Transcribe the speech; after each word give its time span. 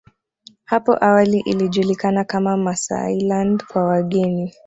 Hapo 0.65 0.93
awali 1.05 1.39
ilijulikana 1.39 2.23
kama 2.23 2.57
Maasailand 2.57 3.63
kwa 3.63 3.83
wageni 3.83 4.53